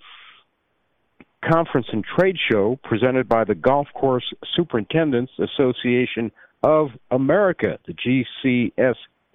[1.44, 6.32] conference and trade show presented by the Golf Course Superintendents Association
[6.64, 7.94] of America, the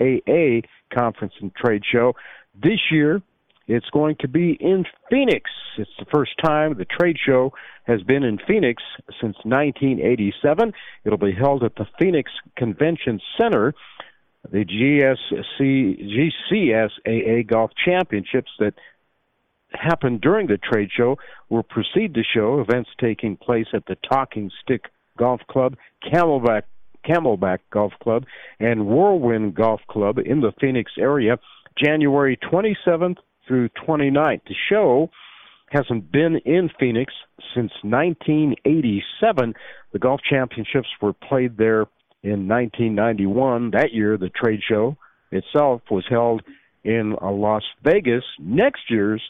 [0.00, 2.14] GCSAA Conference and Trade Show.
[2.60, 3.22] This year,
[3.68, 5.50] it's going to be in Phoenix.
[5.78, 7.52] It's the first time the trade show
[7.84, 8.82] has been in Phoenix
[9.20, 10.72] since 1987.
[11.04, 13.74] It'll be held at the Phoenix Convention Center.
[14.50, 18.74] The GSC, GCSAA Golf Championships that
[19.72, 21.16] happen during the trade show
[21.48, 22.60] will precede the show.
[22.60, 26.62] Events taking place at the Talking Stick Golf Club, Camelback
[27.04, 28.24] Camelback Golf Club,
[28.60, 31.38] and Whirlwind Golf Club in the Phoenix area,
[31.76, 33.16] January 27th
[33.46, 34.42] through 29th.
[34.46, 35.10] The show
[35.72, 37.12] hasn't been in Phoenix
[37.54, 39.54] since 1987.
[39.92, 41.86] The golf championships were played there
[42.22, 43.70] in 1991.
[43.72, 44.96] That year, the trade show
[45.30, 46.42] itself was held
[46.84, 48.24] in uh, Las Vegas.
[48.38, 49.22] Next year's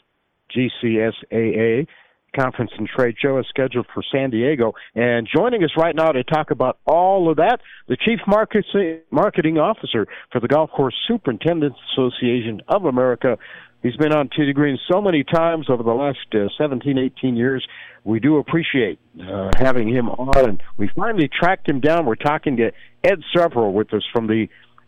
[0.55, 1.87] GCSAA
[2.35, 4.73] conference and trade show is scheduled for San Diego.
[4.95, 10.07] And joining us right now to talk about all of that, the Chief Marketing Officer
[10.31, 13.37] for the Golf Course Superintendents Association of America,
[13.83, 17.67] He's been on to Green so many times over the last uh, 17, 18 years.
[18.05, 22.05] We do appreciate uh, having him on, and we finally tracked him down.
[22.05, 22.71] We're talking to
[23.03, 24.47] Ed Several with us from the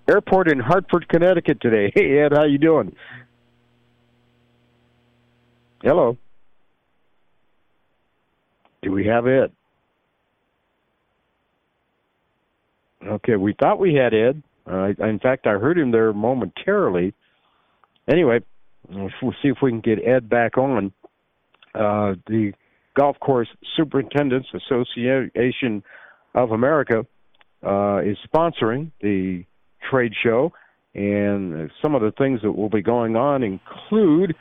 [0.10, 1.92] airport in Hartford, Connecticut today.
[1.96, 2.96] Hey, Ed, how you doing?
[5.82, 6.18] Hello.
[8.82, 9.52] Do we have Ed?
[13.06, 14.42] Okay, we thought we had Ed.
[14.66, 17.14] Uh, in fact, I heard him there momentarily.
[18.08, 18.42] Anyway,
[18.90, 20.92] We'll see if we can get Ed back on.
[21.74, 22.54] Uh, the
[22.98, 25.84] Golf Course Superintendents Association
[26.34, 27.06] of America
[27.66, 29.44] uh, is sponsoring the
[29.90, 30.54] trade show,
[30.94, 34.36] and some of the things that will be going on include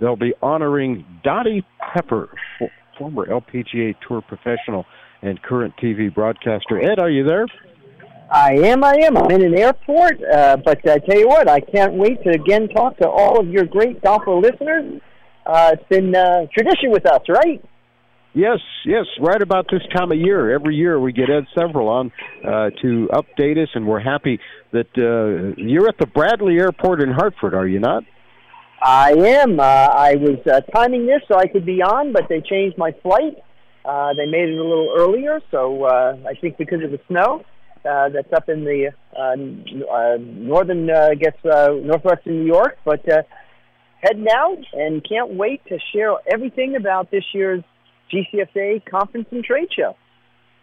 [0.00, 1.64] they'll be honoring Dottie
[1.94, 2.28] Pepper,
[2.98, 4.84] former LPGA Tour professional
[5.22, 6.78] and current TV broadcaster.
[6.78, 7.46] Ed, are you there?
[8.30, 9.16] I am, I am.
[9.16, 12.68] I'm in an airport, uh, but I tell you what, I can't wait to again
[12.68, 15.00] talk to all of your great golfer listeners.
[15.44, 17.64] Uh, it's been uh, tradition with us, right?
[18.34, 20.52] Yes, yes, right about this time of year.
[20.52, 22.12] Every year we get Ed Several on
[22.44, 24.40] uh, to update us, and we're happy
[24.72, 28.02] that uh, you're at the Bradley Airport in Hartford, are you not?
[28.82, 29.58] I am.
[29.58, 32.92] Uh, I was uh, timing this so I could be on, but they changed my
[33.02, 33.36] flight.
[33.84, 37.44] Uh, they made it a little earlier, so uh, I think because of the snow
[37.86, 42.78] uh, that's up in the uh, uh, northern, uh, I guess, uh, northwestern New York.
[42.84, 43.22] But uh,
[44.00, 47.62] heading out and can't wait to share everything about this year's
[48.12, 49.96] GCSA conference and trade show.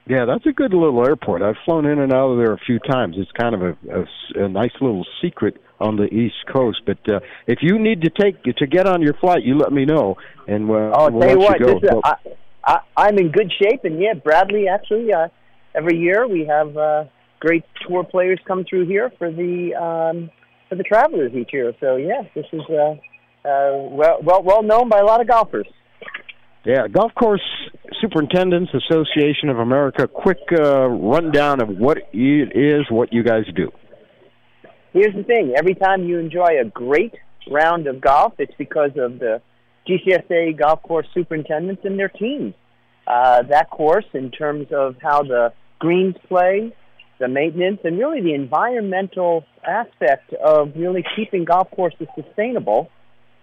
[0.06, 1.42] Yeah, that's a good little airport.
[1.42, 3.16] I've flown in and out of there a few times.
[3.18, 6.82] It's kind of a, a, a nice little secret on the East Coast.
[6.86, 9.86] But uh, if you need to take to get on your flight, you let me
[9.86, 10.18] know,
[10.48, 11.80] and uh, oh, we'll tell you what, you go.
[11.80, 12.16] This is, I,
[12.66, 15.14] I, I'm in good shape, and yeah, Bradley actually.
[15.14, 15.30] Uh,
[15.76, 17.06] every year we have uh,
[17.40, 20.30] great tour players come through here for the um,
[20.70, 21.74] for the travelers each year.
[21.80, 22.96] So yeah, this is uh,
[23.48, 25.68] uh, well well well known by a lot of golfers.
[26.66, 27.44] Yeah, Golf Course
[28.00, 30.08] Superintendents Association of America.
[30.08, 33.70] Quick uh, rundown of what it is, what you guys do.
[34.94, 37.16] Here's the thing: every time you enjoy a great
[37.52, 39.42] round of golf, it's because of the
[39.88, 42.54] GCSA Golf Course Superintendents and their teams.
[43.08, 45.52] uh, that course in terms of how the
[45.84, 46.74] greens play,
[47.20, 52.90] the maintenance, and really the environmental aspect of really keeping golf courses sustainable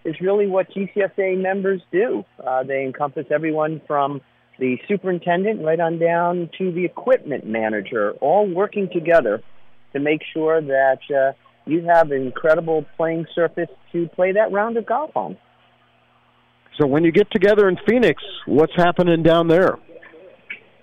[0.07, 2.25] is really what GCSA members do.
[2.43, 4.23] Uh, they encompass everyone from
[4.59, 9.43] the superintendent right on down to the equipment manager, all working together
[9.93, 11.33] to make sure that uh,
[11.67, 15.37] you have an incredible playing surface to play that round of golf on.
[16.81, 19.79] So when you get together in Phoenix, what's happening down there?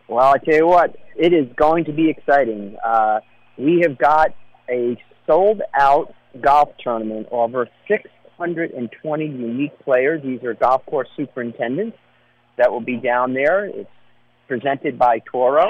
[0.08, 2.78] Well, I tell you what, it is going to be exciting.
[2.84, 3.20] Uh,
[3.58, 4.34] we have got
[4.70, 10.22] a sold out golf tournament over 620 unique players.
[10.24, 11.98] These are golf course superintendents
[12.58, 13.66] that will be down there.
[13.66, 13.90] It's
[14.48, 15.68] presented by Toro,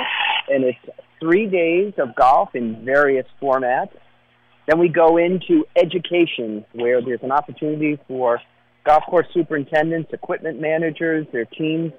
[0.50, 0.78] and it's
[1.20, 3.92] three days of golf in various formats.
[4.68, 8.40] Then we go into education, where there's an opportunity for
[8.86, 11.92] golf course superintendents, equipment managers, their teams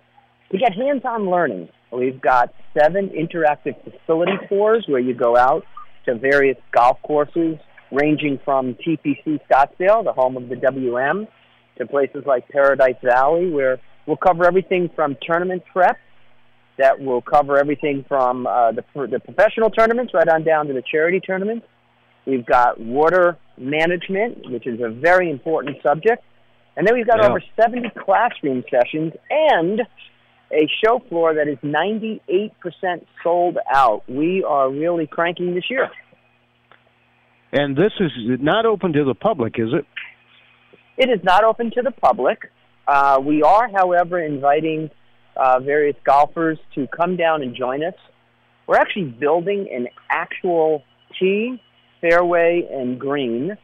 [0.53, 1.69] to get hands on learning.
[1.91, 5.65] We've got seven interactive facility tours where you go out
[6.05, 7.57] to various golf courses,
[7.91, 11.27] ranging from TPC Scottsdale, the home of the WM,
[11.79, 15.97] to places like Paradise Valley, where we'll cover everything from tournament prep
[16.79, 20.83] that will cover everything from uh, the, the professional tournaments right on down to the
[20.91, 21.67] charity tournaments.
[22.27, 26.23] We've got water management, which is a very important subject.
[26.77, 27.31] And then we've got Yeah.
[27.31, 29.81] over 70 classroom sessions and
[30.53, 32.51] a show floor that is 98%
[33.23, 34.03] sold out.
[34.09, 35.91] We are really cranking this year.
[37.53, 39.87] And this is not open to the public, is it?
[40.97, 42.51] It is not open to the public.
[42.87, 44.91] Uh, we are, however, inviting
[45.37, 47.95] uh, various golfers to come down and join us.
[48.67, 50.83] We're actually building an actual
[51.19, 51.61] tee,
[52.01, 53.57] fairway, and green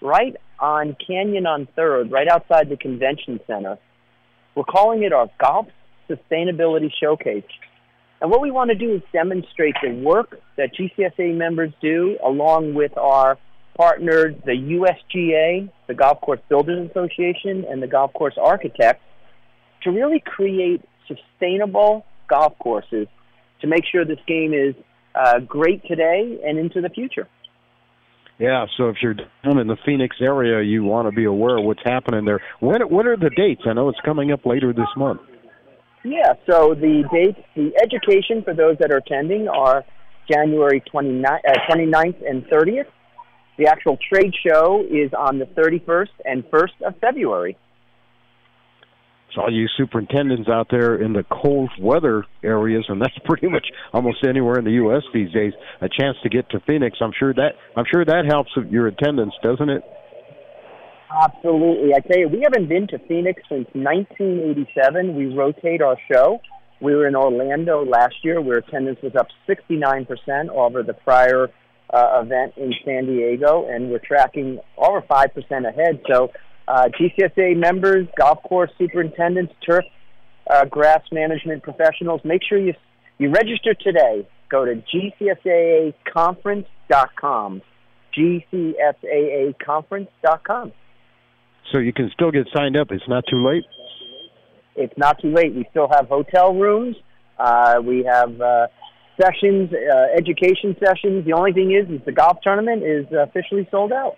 [0.00, 3.78] right on Canyon on Third, right outside the convention center.
[4.54, 5.66] We're calling it our Golf
[6.08, 7.44] Sustainability Showcase.
[8.20, 12.74] And what we want to do is demonstrate the work that GCSA members do along
[12.74, 13.38] with our
[13.76, 19.02] partners, the USGA, the Golf Course Builders Association, and the Golf Course Architects,
[19.82, 23.06] to really create sustainable golf courses
[23.60, 24.74] to make sure this game is
[25.14, 27.28] uh, great today and into the future.
[28.38, 31.64] Yeah, so if you're down in the Phoenix area, you want to be aware of
[31.64, 32.42] what's happening there.
[32.60, 33.62] When when are the dates?
[33.66, 35.22] I know it's coming up later this month.
[36.06, 39.84] Yeah, so the dates, the education for those that are attending are
[40.30, 42.86] January 29th, uh, 29th and 30th.
[43.58, 47.58] The actual trade show is on the 31st and 1st of February.
[49.34, 53.66] So all you superintendents out there in the cold weather areas, and that's pretty much
[53.92, 55.02] almost anywhere in the U.S.
[55.12, 56.98] these days, a chance to get to Phoenix.
[57.00, 59.82] I'm sure that I'm sure that helps your attendance, doesn't it?
[61.10, 61.94] Absolutely.
[61.94, 65.14] I tell you, we haven't been to Phoenix since 1987.
[65.14, 66.40] We rotate our show.
[66.80, 71.48] We were in Orlando last year, where attendance was up 69% over the prior
[71.92, 76.00] uh, event in San Diego, and we're tracking over 5% ahead.
[76.12, 76.32] So,
[76.68, 79.84] uh, GCSA members, golf course superintendents, turf
[80.50, 82.74] uh, grass management professionals, make sure you
[83.18, 84.26] you register today.
[84.50, 87.62] Go to gcsaaconference.com.
[88.16, 90.72] gcsaaconference.com.
[91.72, 92.88] So you can still get signed up.
[92.90, 93.64] It's not too late.
[94.76, 95.54] It's not too late.
[95.54, 96.96] We still have hotel rooms.
[97.38, 98.66] Uh, we have uh,
[99.20, 101.24] sessions, uh, education sessions.
[101.24, 104.16] The only thing is, is the golf tournament is officially sold out.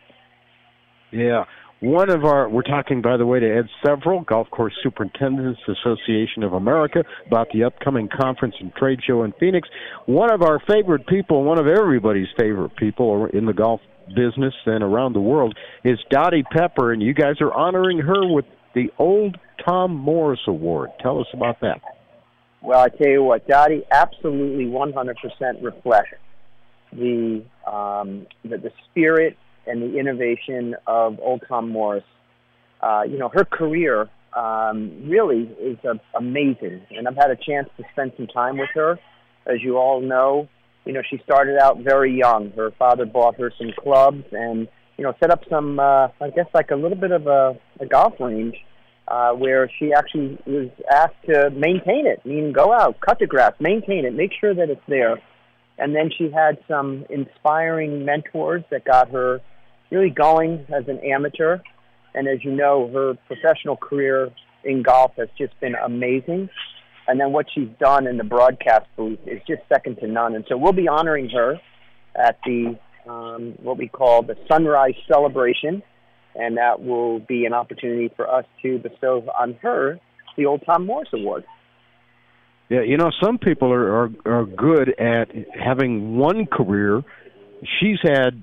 [1.13, 1.45] Yeah.
[1.81, 6.43] One of our, we're talking, by the way, to Ed Several, Golf Course Superintendents Association
[6.43, 9.69] of America, about the upcoming conference and trade show in Phoenix.
[10.07, 13.81] One of our favorite people, one of everybody's favorite people in the golf
[14.15, 18.45] business and around the world, is Dottie Pepper, and you guys are honoring her with
[18.75, 20.91] the Old Tom Morris Award.
[21.01, 21.81] Tell us about that.
[22.63, 26.19] Well, I tell you what, Dottie absolutely 100% reflects
[26.93, 29.37] the, um, the the spirit
[29.67, 32.05] and the innovation of Old Tom Morris.
[32.81, 37.69] Uh, you know, her career um, really is uh, amazing, and I've had a chance
[37.77, 38.99] to spend some time with her.
[39.47, 40.49] As you all know,
[40.89, 42.51] you know, she started out very young.
[42.57, 44.67] Her father bought her some clubs and,
[44.97, 47.85] you know, set up some, uh, I guess, like a little bit of a, a
[47.85, 48.57] golf range
[49.07, 53.53] uh, where she actually was asked to maintain it, meaning go out, cut the grass,
[53.61, 55.21] maintain it, make sure that it's there.
[55.77, 59.43] And then she had some inspiring mentors that got her
[59.91, 61.59] really going as an amateur.
[62.15, 64.31] And as you know, her professional career
[64.65, 66.49] in golf has just been amazing.
[67.09, 70.35] And then what she's done in the broadcast booth is just second to none.
[70.35, 71.55] And so we'll be honoring her
[72.15, 72.79] at the
[73.09, 75.83] um, what we call the Sunrise Celebration,
[76.35, 79.99] and that will be an opportunity for us to bestow on her
[80.37, 81.45] the Old Tom Morris Award.
[82.69, 87.03] Yeah, you know, some people are, are are good at having one career.
[87.81, 88.41] She's had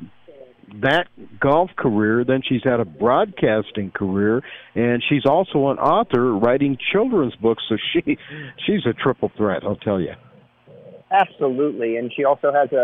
[0.82, 1.08] that
[1.40, 4.42] golf career, then she's had a broadcasting career,
[4.74, 7.64] and she's also an author writing children's books.
[7.70, 8.18] So she
[8.66, 10.14] she's a triple threat, I'll tell you.
[11.12, 12.76] Absolutely, and she also has a,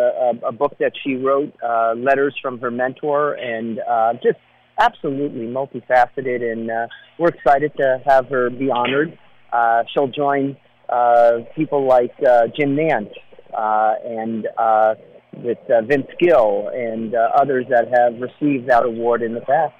[0.43, 4.37] a, a book that she wrote, uh, letters from her mentor, and uh, just
[4.79, 6.41] absolutely multifaceted.
[6.41, 9.17] And uh, we're excited to have her be honored.
[9.51, 10.55] Uh, she'll join
[10.87, 13.11] uh, people like uh, Jim Nantz
[13.57, 14.95] uh, and uh,
[15.33, 19.73] with uh, Vince Gill and uh, others that have received that award in the past.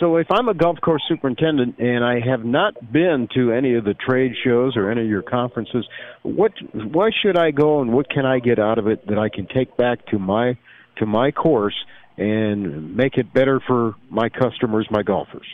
[0.00, 3.84] So, if I'm a golf course superintendent and I have not been to any of
[3.84, 5.86] the trade shows or any of your conferences,
[6.22, 9.28] what why should I go and what can I get out of it that I
[9.28, 10.56] can take back to my
[10.98, 11.74] to my course
[12.16, 15.46] and make it better for my customers, my golfers?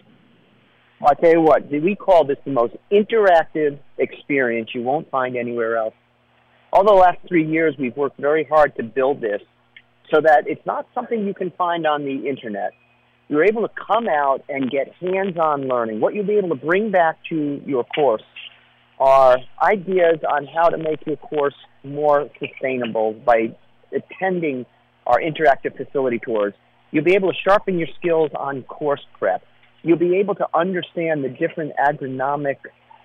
[1.01, 5.37] Well, I tell you what, we call this the most interactive experience you won't find
[5.37, 5.95] anywhere else.
[6.75, 9.41] All the last three years, we've worked very hard to build this
[10.13, 12.73] so that it's not something you can find on the internet.
[13.29, 16.01] You're able to come out and get hands-on learning.
[16.01, 18.25] What you'll be able to bring back to your course
[18.99, 21.55] are ideas on how to make your course
[21.85, 23.57] more sustainable by
[23.95, 24.67] attending
[25.07, 26.55] our interactive facility tours.
[26.91, 29.45] You'll be able to sharpen your skills on course prep
[29.85, 32.57] you'll be able to understand the different agronomic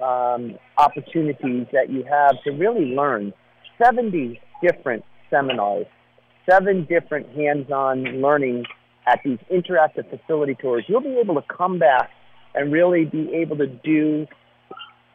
[0.01, 3.33] um, opportunities that you have to really learn
[3.81, 5.85] 70 different seminars,
[6.49, 8.65] seven different hands-on learning
[9.07, 10.83] at these interactive facility tours.
[10.87, 12.09] You'll be able to come back
[12.53, 14.27] and really be able to do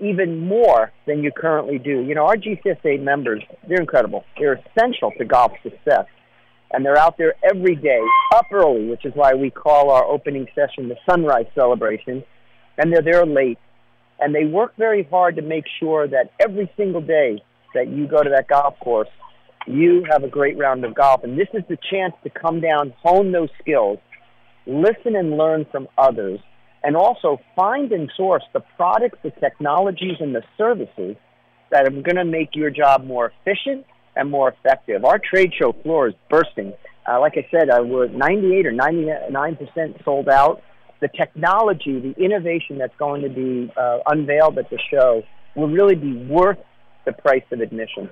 [0.01, 2.03] even more than you currently do.
[2.03, 4.25] You know, our GCSA members, they're incredible.
[4.39, 6.07] They're essential to golf success
[6.75, 8.01] and they're out there every day,
[8.35, 12.25] up early, which is why we call our opening session the sunrise celebration.
[12.77, 13.59] And they're there late,
[14.19, 17.41] and they work very hard to make sure that every single day
[17.75, 19.09] that you go to that golf course,
[19.67, 21.25] you have a great round of golf.
[21.25, 23.99] And this is the chance to come down, hone those skills,
[24.67, 26.41] listen and learn from others,
[26.83, 31.17] and also find and source the products, the technologies, and the services
[31.71, 35.05] that are going to make your job more efficient and more effective.
[35.05, 36.73] Our trade show floor is bursting.
[37.07, 40.63] Uh, like I said, uh, we're 98 or 99% sold out.
[41.01, 45.23] The technology, the innovation that's going to be uh, unveiled at the show
[45.57, 46.59] will really be worth
[47.05, 48.11] the price of admission.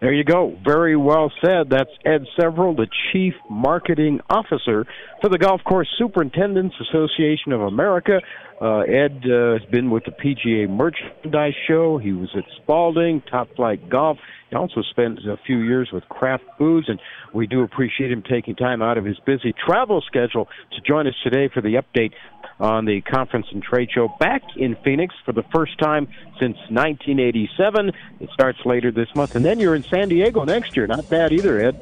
[0.00, 0.56] There you go.
[0.64, 1.68] Very well said.
[1.68, 4.86] That's Ed Several, the Chief Marketing Officer
[5.20, 8.20] for the Golf Course Superintendents Association of America.
[8.60, 11.96] Uh, Ed uh, has been with the PGA Merchandise Show.
[11.96, 14.18] He was at Spalding, Top-Flite Golf.
[14.50, 17.00] He also spent a few years with Kraft Foods, and
[17.32, 21.14] we do appreciate him taking time out of his busy travel schedule to join us
[21.24, 22.12] today for the update
[22.58, 26.06] on the conference and trade show back in Phoenix for the first time
[26.38, 27.92] since 1987.
[28.20, 30.86] It starts later this month, and then you're in San Diego next year.
[30.86, 31.80] Not bad either, Ed.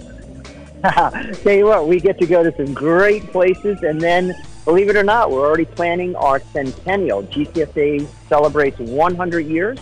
[1.43, 4.33] Tell you what, we get to go to some great places, and then,
[4.69, 7.23] believe it or not, we're already planning our centennial.
[7.23, 9.79] GCSA celebrates 100 years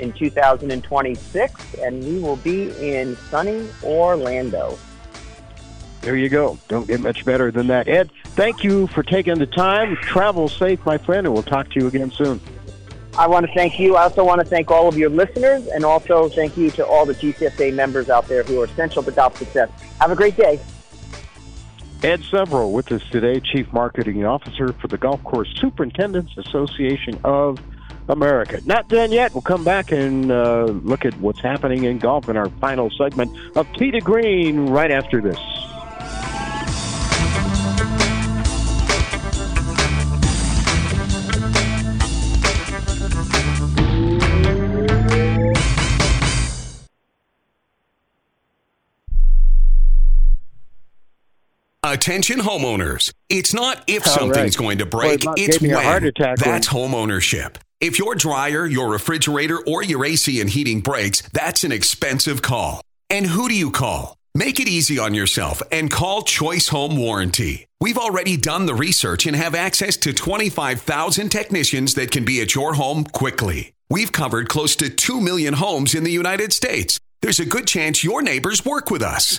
[0.00, 4.78] in 2026, and we will be in sunny Orlando.
[6.02, 6.58] There you go.
[6.68, 7.88] Don't get much better than that.
[7.88, 9.96] Ed, thank you for taking the time.
[9.96, 12.38] Travel safe, my friend, and we'll talk to you again soon.
[13.16, 13.96] I want to thank you.
[13.96, 17.06] I also want to thank all of your listeners, and also thank you to all
[17.06, 19.70] the GCSA members out there who are essential to golf success.
[20.00, 20.60] Have a great day.
[22.02, 27.58] Ed Several with us today, Chief Marketing Officer for the Golf Course Superintendents Association of
[28.08, 28.60] America.
[28.64, 29.34] Not done yet.
[29.34, 33.36] We'll come back and uh, look at what's happening in golf in our final segment
[33.56, 35.38] of Tee to Green right after this.
[51.90, 53.14] Attention homeowners.
[53.30, 54.62] It's not if All something's right.
[54.62, 55.72] going to break, well, it's when.
[56.44, 57.56] That's home homeownership.
[57.80, 62.82] If your dryer, your refrigerator, or your AC and heating breaks, that's an expensive call.
[63.08, 64.18] And who do you call?
[64.34, 67.66] Make it easy on yourself and call Choice Home Warranty.
[67.80, 72.54] We've already done the research and have access to 25,000 technicians that can be at
[72.54, 73.72] your home quickly.
[73.88, 77.00] We've covered close to 2 million homes in the United States.
[77.22, 79.38] There's a good chance your neighbors work with us.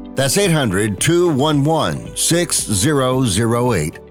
[0.15, 4.10] That's 800 211 6008.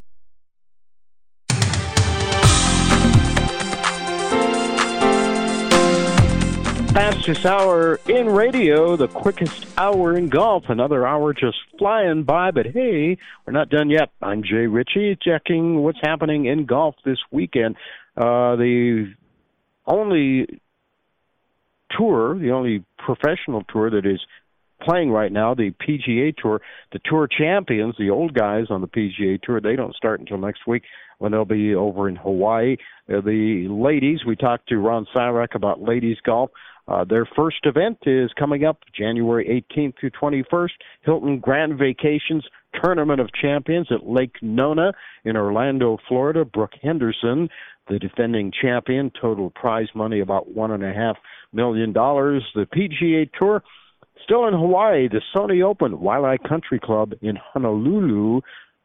[6.93, 10.65] Fastest hour in radio, the quickest hour in golf.
[10.67, 14.09] Another hour just flying by, but hey, we're not done yet.
[14.21, 17.77] I'm Jay Ritchie, checking what's happening in golf this weekend.
[18.17, 19.13] Uh, the
[19.87, 20.59] only
[21.97, 24.19] tour, the only professional tour that is
[24.81, 26.61] playing right now, the PGA Tour,
[26.91, 30.67] the Tour champions, the old guys on the PGA Tour, they don't start until next
[30.67, 30.83] week
[31.19, 32.77] when they'll be over in Hawaii.
[33.07, 36.49] Uh, the ladies, we talked to Ron Sirak about ladies golf.
[36.91, 40.71] Uh, their first event is coming up January 18th through 21st.
[41.05, 42.45] Hilton Grand Vacations
[42.83, 44.91] Tournament of Champions at Lake Nona
[45.23, 46.43] in Orlando, Florida.
[46.43, 47.47] Brooke Henderson,
[47.87, 51.15] the defending champion, total prize money about one and a half
[51.53, 52.43] million dollars.
[52.55, 53.63] The PGA Tour
[54.23, 55.07] still in Hawaii.
[55.07, 58.41] The Sony Open Waialae Country Club in Honolulu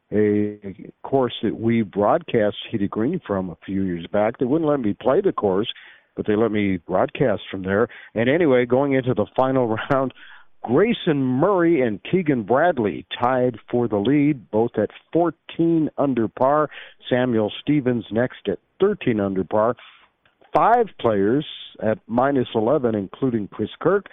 [0.09, 4.37] a course that we broadcast Tee Green from a few years back.
[4.37, 5.67] They wouldn't let me play the course
[6.17, 7.87] but they let me broadcast from there.
[8.15, 10.13] And anyway, going into the final round,
[10.63, 16.69] Grayson Murray and Keegan Bradley tied for the lead, both at 14 under par.
[17.09, 19.75] Samuel Stevens next at 13 under par.
[20.53, 21.45] Five players
[21.81, 24.07] at minus 11, including Chris Kirk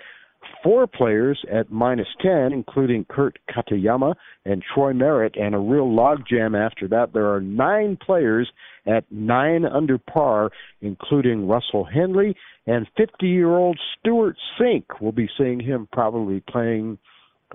[0.62, 4.14] four players at minus 10, including Kurt Kitayama
[4.44, 7.12] and Troy Merritt, and a real logjam after that.
[7.12, 8.50] There are nine players
[8.86, 12.36] at nine under par, including Russell Henley
[12.66, 14.84] and 50 year old Stewart Cink.
[15.00, 16.98] We'll be seeing him probably playing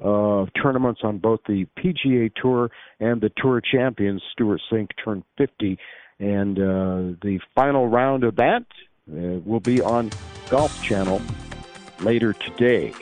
[0.03, 2.69] uh, tournaments on both the PGA Tour
[2.99, 4.21] and the Tour Champions.
[4.31, 5.77] Stewart Cink turned 50,
[6.19, 8.65] and uh, the final round of that
[9.11, 10.09] uh, will be on
[10.49, 11.21] Golf Channel
[12.01, 12.93] later today.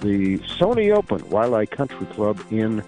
[0.00, 2.82] The Sony Open Waialae Country Club in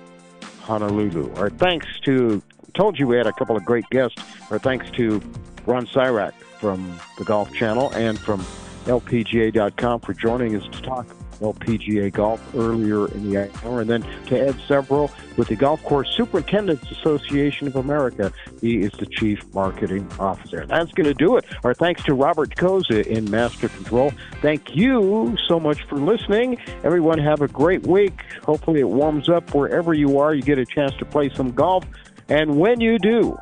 [0.60, 1.34] Honolulu.
[1.34, 2.42] Our thanks to,
[2.74, 4.22] told you we had a couple of great guests.
[4.50, 5.20] Our thanks to
[5.66, 8.40] Ron Sirak from the Golf Channel and from
[8.84, 11.06] LPGA.com for joining us to talk
[11.40, 16.08] LPGA Golf earlier in the hour, and then to Ed Several with the Golf Course
[16.16, 18.32] Superintendents Association of America.
[18.60, 20.66] He is the Chief Marketing Officer.
[20.66, 21.44] That's going to do it.
[21.64, 24.12] Our thanks to Robert Koza in Master Control.
[24.42, 26.58] Thank you so much for listening.
[26.84, 28.22] Everyone have a great week.
[28.44, 30.34] Hopefully it warms up wherever you are.
[30.34, 31.84] You get a chance to play some golf.
[32.28, 33.36] And when you do,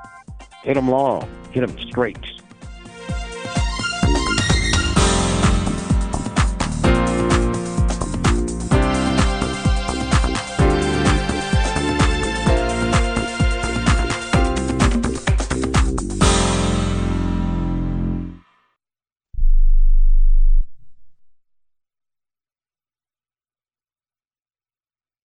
[0.62, 2.37] hit them long, hit them straight.